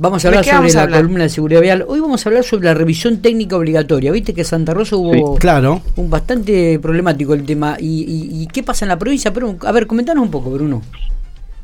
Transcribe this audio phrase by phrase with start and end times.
[0.00, 1.84] Vamos a hablar sobre la columna de seguridad vial.
[1.88, 4.12] Hoy vamos a hablar sobre la revisión técnica obligatoria.
[4.12, 5.82] Viste que Santa Rosa hubo claro.
[5.96, 7.76] un bastante problemático el tema.
[7.80, 9.32] ¿Y, qué pasa en la provincia?
[9.32, 10.82] Pero, a ver, comentanos un poco, Bruno.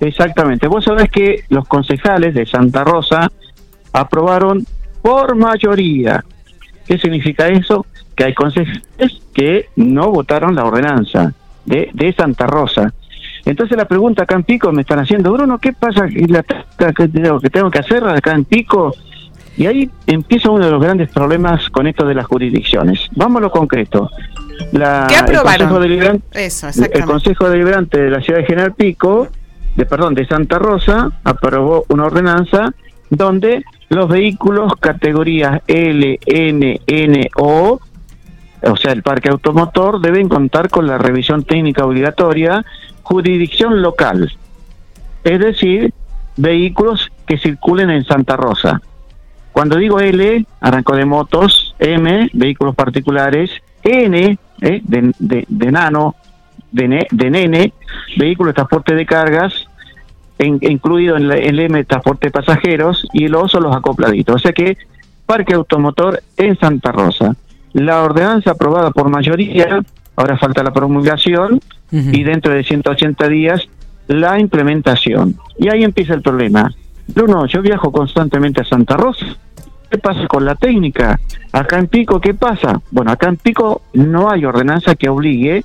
[0.01, 0.67] Exactamente.
[0.67, 3.31] Vos sabés que los concejales de Santa Rosa
[3.93, 4.66] aprobaron
[5.01, 6.25] por mayoría.
[6.89, 7.87] ¿Qué significa eso?
[8.16, 8.82] Que hay concejales
[9.32, 11.32] que no votaron la ordenanza
[11.66, 12.93] de, de Santa Rosa.
[13.45, 16.43] Entonces la pregunta acá en Pico me están haciendo, Bruno, ¿qué pasa la
[16.93, 18.95] que tengo, que tengo que hacer acá en Pico?
[19.57, 23.09] Y ahí empieza uno de los grandes problemas con esto de las jurisdicciones.
[23.15, 24.11] Vamos a lo concreto.
[24.73, 25.83] La, ¿Qué aprobaron?
[25.85, 29.29] El Consejo, Eso, el Consejo Deliberante de la ciudad de General Pico,
[29.77, 32.73] de perdón, de Santa Rosa, aprobó una ordenanza
[33.11, 37.80] donde los vehículos categorías L, N, N, O,
[38.66, 42.64] o sea, el parque automotor, deben contar con la revisión técnica obligatoria
[43.02, 44.32] jurisdicción local,
[45.24, 45.92] es decir,
[46.37, 48.80] vehículos que circulen en Santa Rosa.
[49.52, 53.51] Cuando digo L, arranco de motos, M, vehículos particulares,
[53.82, 56.16] N, eh, de, nano,
[56.73, 57.73] de, de nene,
[58.16, 59.68] vehículo de transporte de cargas,
[60.38, 64.37] incluido en, el M, transporte de pasajeros, y el O son los acopladitos.
[64.37, 64.76] O sea que
[65.26, 67.37] parque automotor en Santa Rosa.
[67.75, 69.81] La ordenanza aprobada por mayoría,
[70.17, 73.69] ahora falta la promulgación, y dentro de 180 días
[74.09, 75.37] la implementación.
[75.59, 76.72] Y ahí empieza el problema.
[77.09, 79.27] Bruno, yo viajo constantemente a Santa Rosa.
[79.91, 81.21] ¿Qué pasa con la técnica?
[81.53, 82.81] Acá en Pico, ¿qué pasa?
[82.91, 85.65] Bueno, acá en Pico no hay ordenanza que obligue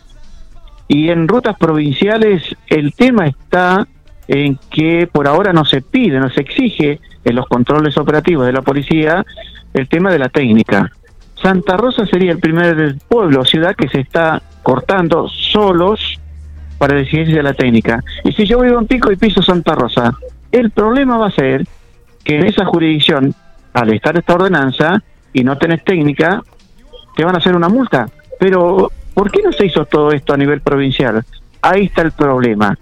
[0.87, 3.87] y en rutas provinciales el tema está
[4.27, 8.53] en que por ahora no se pide, no se exige en los controles operativos de
[8.53, 9.25] la policía
[9.73, 10.91] el tema de la técnica.
[11.41, 16.19] Santa Rosa sería el primer pueblo o ciudad que se está cortando solos
[16.77, 18.03] para decidirse la técnica.
[18.23, 20.13] Y si yo vivo en Pico y piso Santa Rosa,
[20.51, 21.65] el problema va a ser
[22.23, 23.33] que en esa jurisdicción,
[23.73, 25.01] al estar esta ordenanza
[25.33, 26.41] y no tenés técnica,
[27.15, 28.07] te van a hacer una multa.
[28.39, 31.23] Pero, ¿por qué no se hizo todo esto a nivel provincial?
[31.61, 32.77] Ahí está el problema.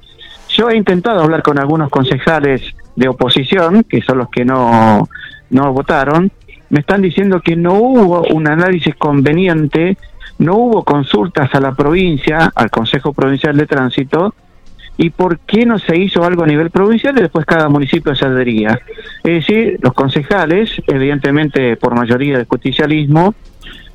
[0.49, 2.61] Yo he intentado hablar con algunos concejales
[2.95, 5.07] de oposición, que son los que no,
[5.49, 6.31] no votaron,
[6.69, 9.97] me están diciendo que no hubo un análisis conveniente
[10.39, 14.35] no hubo consultas a la provincia, al Consejo Provincial de Tránsito,
[14.97, 18.25] y por qué no se hizo algo a nivel provincial y después cada municipio se
[18.25, 18.79] adhería.
[19.23, 23.35] Es decir, los concejales, evidentemente por mayoría del justicialismo,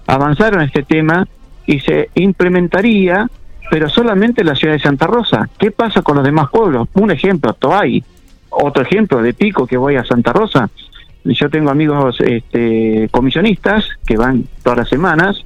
[0.07, 1.27] avanzaron este tema
[1.67, 3.29] y se implementaría,
[3.71, 5.49] pero solamente en la ciudad de Santa Rosa.
[5.59, 6.89] ¿Qué pasa con los demás pueblos?
[6.95, 8.03] Un ejemplo, Toay.
[8.51, 10.69] Otro ejemplo de Pico que voy a Santa Rosa.
[11.25, 15.43] Yo tengo amigos este, comisionistas que van todas las semanas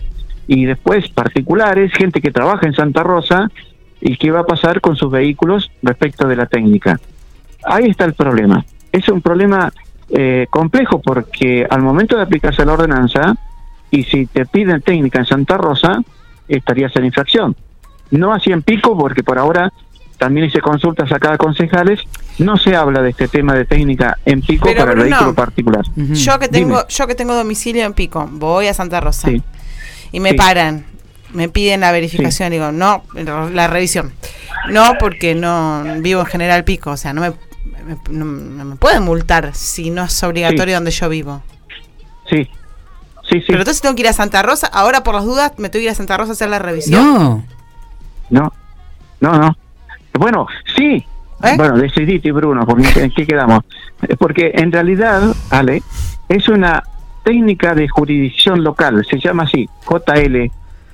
[0.47, 3.51] y después particulares, gente que trabaja en Santa Rosa
[4.01, 6.99] y qué va a pasar con sus vehículos respecto de la técnica.
[7.65, 8.65] Ahí está el problema.
[8.93, 9.73] Es un problema
[10.09, 13.35] eh, complejo porque al momento de aplicarse la ordenanza,
[13.91, 16.03] y si te piden técnica en Santa Rosa,
[16.49, 17.57] estarías en infracción.
[18.11, 19.73] No así en Pico, porque por ahora
[20.19, 22.01] también hice consultas a cada concejales,
[22.39, 25.85] no se habla de este tema de técnica en Pico para el vehículo particular.
[25.97, 29.31] Yo que tengo yo que tengo domicilio en Pico, voy a Santa Rosa
[30.13, 30.85] y me paran,
[31.33, 34.13] me piden la verificación, digo, no, la revisión.
[34.71, 37.33] No, porque no vivo en General Pico, o sea, no me,
[38.11, 41.43] no, me pueden multar si no es obligatorio donde yo vivo.
[42.29, 42.45] Sí,
[43.29, 43.45] sí, sí.
[43.47, 45.85] Pero entonces tengo que ir a Santa Rosa, ahora por las dudas me tengo que
[45.85, 47.03] ir a Santa Rosa a hacer la revisión.
[47.03, 47.45] No,
[48.31, 48.53] no,
[49.21, 49.57] no, no.
[50.15, 50.47] Bueno,
[50.77, 51.05] sí.
[51.43, 51.55] ¿Eh?
[51.57, 53.65] Bueno, decidite, Bruno, porque ¿en qué quedamos?
[54.19, 55.83] Porque en realidad, Ale,
[56.29, 56.83] es una
[57.25, 60.51] técnica de jurisdicción local, se llama así, JL,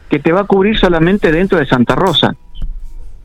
[0.09, 2.35] que te va a cubrir solamente dentro de Santa Rosa.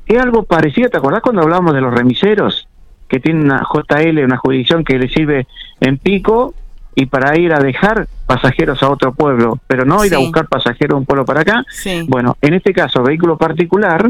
[0.06, 2.68] Es algo parecido, ¿te acordás cuando hablábamos de los remiseros?
[3.08, 5.48] Que tienen una JL, una jurisdicción que le sirve
[5.82, 6.54] en pico
[6.96, 10.96] y para ir a dejar pasajeros a otro pueblo, pero no ir a buscar pasajeros
[10.96, 11.64] de un pueblo para acá.
[12.08, 14.10] Bueno, en este caso, vehículo particular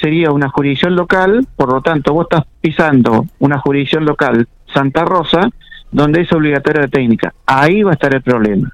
[0.00, 5.48] sería una jurisdicción local, por lo tanto, vos estás pisando una jurisdicción local, Santa Rosa,
[5.90, 7.34] donde es obligatoria la técnica.
[7.46, 8.70] Ahí va a estar el problema.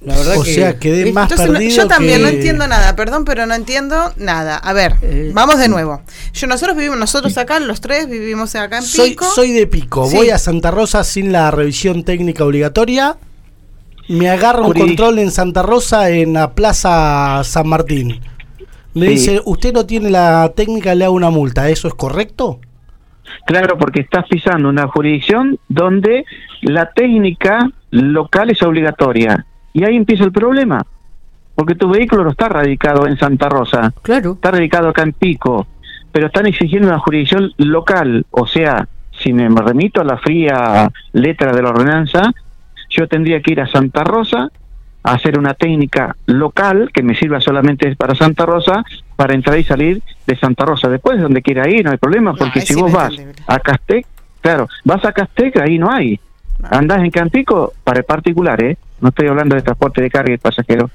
[0.00, 3.44] La verdad o que, sea, quedé más perdido Yo también no entiendo nada, perdón, pero
[3.44, 4.56] no entiendo nada.
[4.56, 6.00] A ver, eh, vamos de nuevo.
[6.32, 9.26] Yo nosotros vivimos, nosotros acá, los tres vivimos acá en Pico.
[9.26, 13.18] Soy, de Pico, voy a Santa Rosa sin la revisión técnica obligatoria.
[14.08, 18.20] Me agarro un control en Santa Rosa en la Plaza San Martín.
[18.94, 21.68] Me dice, usted no tiene la técnica, le hago una multa.
[21.68, 22.60] ¿Eso es correcto?
[23.46, 26.24] Claro, porque estás pisando una jurisdicción donde
[26.62, 29.46] la técnica local es obligatoria.
[29.72, 30.84] Y ahí empieza el problema.
[31.54, 33.92] Porque tu vehículo no está radicado en Santa Rosa.
[34.02, 34.32] Claro.
[34.32, 35.66] Está radicado acá en Pico.
[36.10, 38.88] Pero están exigiendo una jurisdicción local, o sea,
[39.22, 42.32] si me remito a la fría letra de la ordenanza,
[42.88, 44.50] yo tendría que ir a Santa Rosa
[45.02, 48.84] hacer una técnica local que me sirva solamente para Santa Rosa
[49.16, 50.88] para entrar y salir de Santa Rosa.
[50.88, 53.12] Después, donde quiera ir, no hay problema, porque si vos vas
[53.46, 54.06] a Castec,
[54.40, 56.20] claro, vas a Castec, ahí no hay.
[56.70, 58.76] Andás en Campico para el particular, ¿eh?
[59.00, 60.90] No estoy hablando de transporte de carga y pasajeros,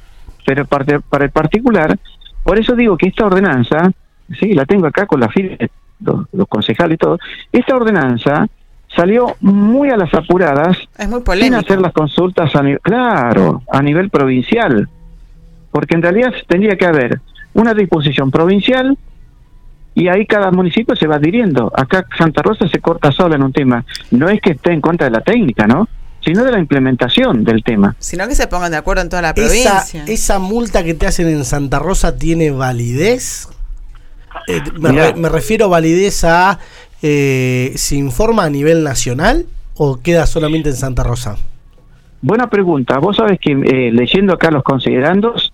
[0.46, 1.98] pero para, para el particular,
[2.44, 3.92] por eso digo que esta ordenanza,
[4.40, 5.58] sí, la tengo acá con la firma
[6.00, 7.20] los, los concejales y todo,
[7.52, 8.48] esta ordenanza
[8.96, 13.82] salió muy a las apuradas, es muy sin hacer las consultas a nivel, claro, a
[13.82, 14.88] nivel provincial,
[15.72, 17.20] porque en realidad tendría que haber
[17.54, 18.98] una disposición provincial
[19.94, 21.72] y ahí cada municipio se va adhiriendo.
[21.76, 23.86] Acá Santa Rosa se corta sola en un tema.
[24.12, 25.88] No es que esté en contra de la técnica, ¿no?
[26.24, 27.96] Sino de la implementación del tema.
[28.00, 29.80] Sino que se pongan de acuerdo en toda la provincia.
[29.80, 33.48] ¿Esa, esa multa que te hacen en Santa Rosa tiene validez?
[34.48, 36.60] Eh, me, me, refiero validez a
[37.08, 39.46] eh, ¿se informa a nivel nacional
[39.78, 41.38] o queda solamente en Santa Rosa?
[42.20, 42.98] Buena pregunta.
[42.98, 45.54] Vos sabés que eh, leyendo acá los considerandos,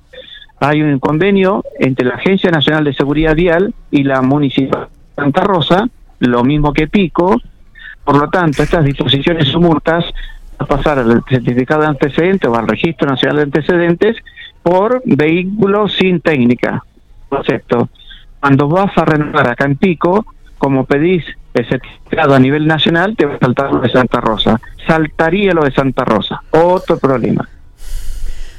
[0.62, 5.42] hay un convenio entre la Agencia Nacional de Seguridad Vial y la Municipalidad de Santa
[5.44, 5.89] Rosa,
[6.19, 7.42] lo mismo que Pico.
[8.06, 10.06] Por lo tanto, estas disposiciones o multas
[10.57, 14.15] a pasar al certificado de antecedentes o al Registro Nacional de Antecedentes
[14.63, 16.81] por vehículos sin técnica.
[17.27, 17.89] Concepto.
[18.39, 20.25] Cuando vas a renovar acá en Pico,
[20.62, 21.25] como pedís
[21.56, 24.62] el certificado a nivel nacional, te va a saltar lo de Santa Rosa.
[24.86, 26.44] Saltaría lo de Santa Rosa.
[26.52, 27.50] Otro problema.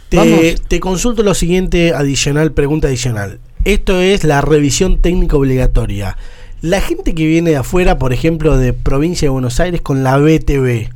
[0.09, 3.39] Te, consulto lo siguiente, adicional, pregunta adicional.
[3.65, 6.17] Esto es la revisión técnica obligatoria.
[6.61, 10.19] La gente que viene de afuera, por ejemplo, de provincia de Buenos Aires con la
[10.19, 10.91] BTV,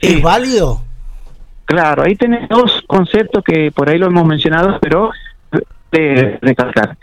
[0.00, 0.82] ¿es válido?
[1.64, 5.12] Claro, ahí tenés dos conceptos que por ahí lo hemos mencionado, pero
[5.92, 6.96] de recalcar.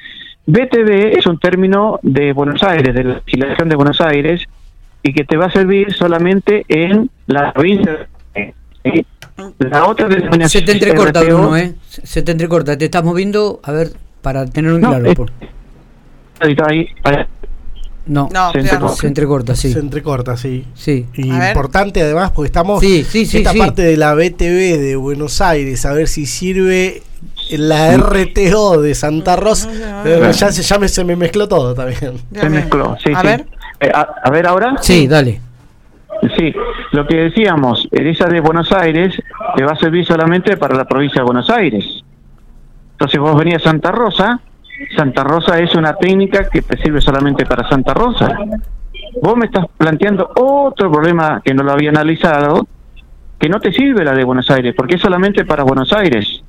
[0.46, 4.42] BTV es un término de Buenos Aires, de la legislación de Buenos Aires,
[5.02, 8.08] y que te va a servir solamente en la provincia.
[9.60, 10.10] La otra
[10.48, 11.76] Se te entrecorta, Bruno, ¿eh?
[11.88, 12.78] Se te entrecorta.
[12.78, 13.92] Te estás moviendo, a ver,
[14.22, 15.14] para tener un claro.
[15.14, 15.32] por...
[16.40, 16.88] ahí,
[18.06, 19.56] No, no se, entrecorta.
[19.56, 19.72] sí.
[19.72, 20.66] Se entrecorta, sí.
[20.76, 21.06] sí.
[21.16, 22.82] Y importante además, porque estamos.
[22.82, 23.38] Sí, sí, sí.
[23.38, 27.02] Esta parte de la BTV de Buenos Aires, a ver si sirve
[27.58, 29.70] la RTO de Santa Rosa.
[30.06, 32.20] Eh, ya, ya me, se me mezcló todo también.
[32.34, 33.12] Se mezcló, sí.
[33.16, 33.46] A ver.
[33.80, 34.76] Eh, a, ver ahora.
[34.82, 35.42] Sí, dale.
[36.38, 36.54] Sí,
[36.92, 39.14] lo que decíamos, esa de Buenos Aires
[39.58, 42.04] te va a servir solamente para la provincia de Buenos Aires.
[42.94, 44.40] Entonces vos venís a Santa Rosa,
[44.96, 48.38] Santa Rosa es una técnica que te sirve solamente para Santa Rosa.
[49.22, 52.68] Vos me estás planteando otro problema que no lo había analizado,
[53.40, 56.44] que no te sirve la de Buenos Aires, porque es solamente para Buenos Aires.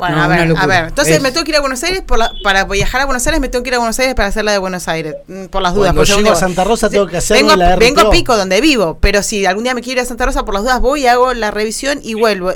[0.00, 0.84] Bueno, a ver, a ver.
[0.86, 3.50] Entonces me tengo que ir a Buenos Aires por para viajar a Buenos Aires, me
[3.50, 5.74] tengo que ir a Buenos Aires para hacer la de Buenos Aires, mm, por las
[5.74, 5.92] dudas.
[5.92, 8.96] Cuando llego a Santa Rosa tengo que hacer vengo, la Vengo a Pico, donde vivo,
[8.98, 11.06] pero si algún día me quiero ir a Santa Rosa, por las dudas voy y
[11.06, 12.50] hago la revisión y vuelvo.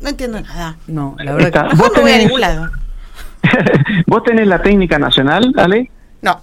[0.00, 0.76] No entiendo nada.
[0.88, 1.76] No, la verdad que...
[1.76, 2.68] no voy a ningún lado.
[4.06, 5.90] ¿Vos tenés la técnica nacional, Ale?
[6.20, 6.42] No.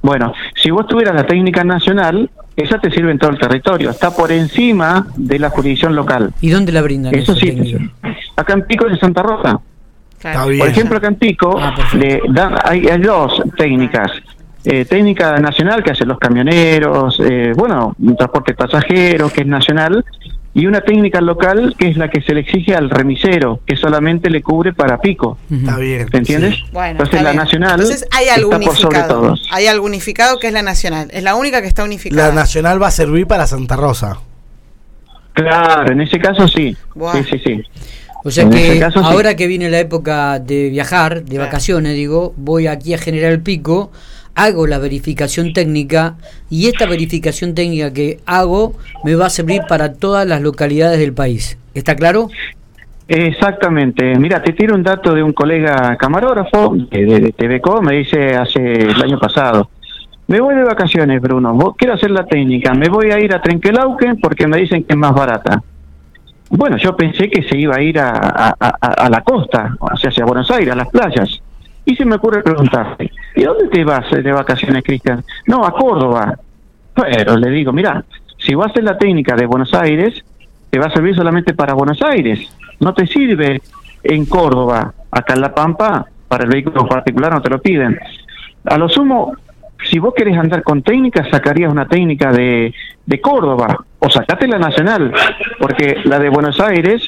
[0.00, 4.10] Bueno, si vos tuvieras la técnica nacional, esa te sirve en todo el territorio, está
[4.14, 6.32] por encima de la jurisdicción local.
[6.40, 7.14] ¿Y dónde la brindan?
[7.14, 7.90] Eso sí,
[8.36, 9.60] acá en Pico de Santa Rosa.
[10.22, 14.12] Por ejemplo, acá en Pico ah, le dan, hay, dos técnicas.
[14.64, 20.04] Eh, técnica nacional que hacen los camioneros, eh, bueno, un transporte pasajero que es nacional,
[20.54, 24.28] y una técnica local que es la que se le exige al remisero, que solamente
[24.28, 25.38] le cubre para pico.
[25.50, 26.08] Está bien.
[26.08, 26.56] ¿Te entiendes?
[26.74, 29.34] Entonces la nacional Entonces hay algo unificado.
[29.50, 31.08] Hay algo unificado que es la nacional.
[31.12, 32.28] Es la única que está unificada.
[32.28, 34.18] La nacional va a servir para Santa Rosa.
[35.32, 36.76] Claro, en ese caso sí.
[37.12, 37.62] Sí, sí, sí.
[38.24, 42.94] O sea que ahora que viene la época de viajar, de vacaciones, digo, voy aquí
[42.94, 43.90] a General Pico,
[44.34, 46.16] hago la verificación técnica
[46.50, 48.74] y esta verificación técnica que hago
[49.04, 51.58] me va a servir para todas las localidades del país.
[51.74, 52.28] ¿Está claro?
[53.08, 54.16] Exactamente.
[54.18, 58.60] Mira, te tiro un dato de un colega camarógrafo de, de TVCO, me dice hace
[58.60, 59.68] el año pasado.
[60.28, 61.74] Me voy de vacaciones, Bruno.
[61.76, 62.72] Quiero hacer la técnica.
[62.72, 65.62] Me voy a ir a Trenquelauquen porque me dicen que es más barata.
[66.48, 68.54] Bueno, yo pensé que se iba a ir a,
[69.10, 71.42] la costa, o sea, hacia Buenos Aires, a las playas.
[71.84, 75.24] Y se me ocurre preguntarle, ¿y dónde te vas de vacaciones, Cristian?
[75.46, 76.38] No, a Córdoba.
[76.94, 78.04] Pero le digo, mira,
[78.38, 80.22] si vas a hacer la técnica de Buenos Aires,
[80.70, 82.40] te va a servir solamente para Buenos Aires.
[82.80, 83.60] No te sirve
[84.04, 87.98] en Córdoba, acá en La Pampa, para el vehículo particular no te lo piden.
[88.64, 89.34] A lo sumo,
[89.90, 92.72] si vos querés andar con técnica, sacarías una técnica de,
[93.04, 95.12] de Córdoba o sacate la nacional,
[95.58, 97.02] porque la de Buenos Aires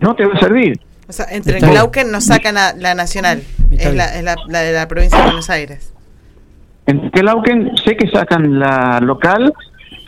[0.00, 0.78] no te va a servir.
[1.08, 3.42] O sea, entre Glauquen no sacan la, nacional,
[3.78, 5.92] es, la, de la provincia de Buenos Aires.
[6.86, 9.52] En Quelauquen sé que sacan la local,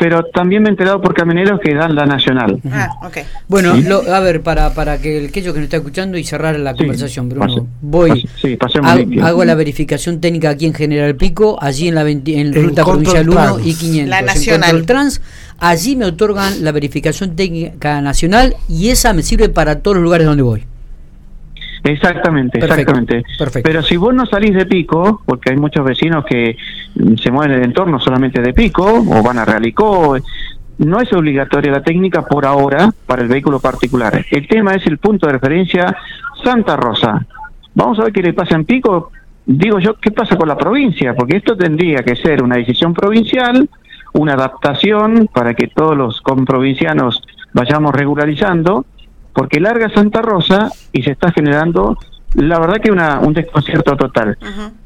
[0.01, 2.59] pero también me he enterado por camioneros que dan la nacional.
[2.73, 3.25] Ah, okay.
[3.49, 3.75] Bueno,
[4.11, 7.29] a ver, para, para que el que que nos está escuchando y cerrar la conversación,
[7.29, 8.27] Bruno, voy,
[9.23, 13.61] hago, la verificación técnica aquí en General Pico, allí en la en, Ruta Provincial 1
[13.61, 14.09] y 500.
[14.09, 14.77] La nacional.
[14.77, 15.21] En Trans,
[15.59, 20.27] allí me otorgan la verificación técnica nacional y esa me sirve para todos los lugares
[20.27, 20.70] donde voy.
[21.85, 23.25] Exactamente, exactamente.
[23.63, 26.57] Pero si vos no salís de pico, porque hay muchos vecinos que
[26.95, 30.17] mm, se mueven en el entorno solamente de pico o van a Realicó,
[30.79, 34.25] no es obligatoria la técnica por ahora para el vehículo particular.
[34.31, 35.95] El tema es el punto de referencia
[36.43, 37.27] Santa Rosa.
[37.75, 39.13] Vamos a ver qué le pasa en pico.
[39.45, 41.15] Digo yo, ¿qué pasa con la provincia?
[41.15, 43.69] Porque esto tendría que ser una decisión provincial,
[44.15, 47.23] una adaptación para que todos los comprovincianos
[47.53, 48.87] vayamos regularizando
[49.33, 51.99] porque larga Santa Rosa y se está generando,
[52.35, 54.37] la verdad que una, un desconcierto total.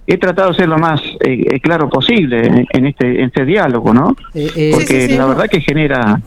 [0.06, 3.94] He tratado de ser lo más eh, eh, claro posible en, este, en este diálogo,
[3.94, 4.16] ¿no?
[4.34, 6.20] Eh, porque la verdad que genera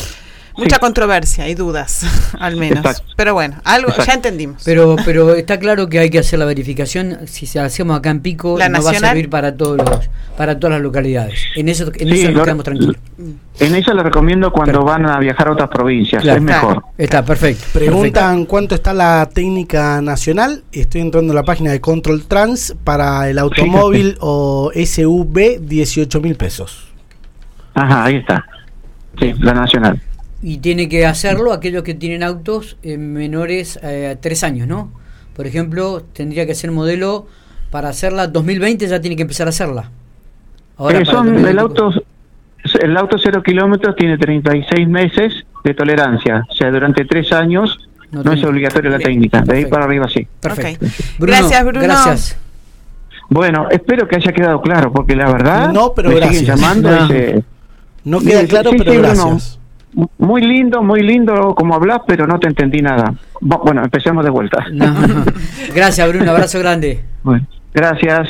[0.57, 3.03] Mucha controversia y dudas, al menos.
[3.15, 4.63] Pero bueno, algo ya entendimos.
[4.65, 7.27] Pero pero está claro que hay que hacer la verificación.
[7.27, 10.75] Si se hacemos acá en Pico, no va a servir para todos los, para todas
[10.75, 11.39] las localidades.
[11.55, 12.95] En eso, en eso nos quedamos tranquilos.
[13.59, 16.25] En eso le recomiendo cuando van a viajar a otras provincias.
[16.25, 16.83] es mejor.
[16.97, 17.63] Está perfecto.
[17.73, 20.63] Preguntan cuánto está la técnica nacional.
[20.71, 26.35] Estoy entrando en la página de Control Trans para el automóvil o SUV 18 mil
[26.35, 26.87] pesos.
[27.75, 28.43] Ajá, ahí está.
[29.19, 30.01] Sí, la nacional
[30.41, 34.91] y tiene que hacerlo aquellos que tienen autos menores eh, a tres años, ¿no?
[35.35, 37.27] Por ejemplo, tendría que ser modelo
[37.71, 39.91] para hacerla 2020 ya tiene que empezar a hacerla.
[40.77, 41.91] Ahora son el auto
[42.81, 48.31] el auto cero kilómetros tiene 36 meses de tolerancia, o sea, durante tres años no,
[48.31, 50.27] es obligatoria la técnica, de ahí para arriba sí.
[50.39, 50.85] Perfecto.
[51.19, 51.81] gracias, Bruno.
[51.81, 52.37] Gracias.
[53.29, 56.89] Bueno, espero que haya quedado claro, porque la verdad no, pero me siguen llamando.
[58.03, 59.59] No, queda claro, pero gracias.
[60.17, 63.13] Muy lindo, muy lindo como hablas, pero no te entendí nada.
[63.39, 64.65] Bueno, empecemos de vuelta.
[65.75, 66.31] Gracias, Bruno.
[66.31, 67.03] Abrazo grande.
[67.23, 68.29] Bueno, gracias.